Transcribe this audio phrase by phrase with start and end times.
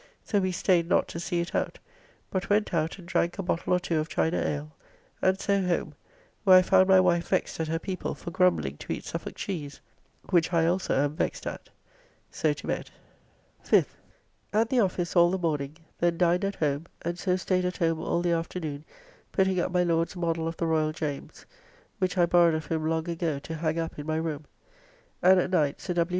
[0.23, 1.77] So we staid not to see it out,
[2.31, 4.71] but went out and drank a bottle or two of China ale,
[5.21, 5.93] and so home,
[6.43, 9.79] where I found my wife vexed at her people for grumbling to eat Suffolk cheese,
[10.31, 11.69] which I also am vexed at.
[12.31, 12.89] So to bed.
[13.63, 13.93] 5th.
[14.51, 17.99] At the office all the morning, then dined at home, and so staid at home
[17.99, 18.83] all the afternoon
[19.31, 21.45] putting up my Lord's model of the Royal James,
[21.99, 24.45] which I borrowed of him long ago to hang up in my room.
[25.21, 26.09] And at night Sir W.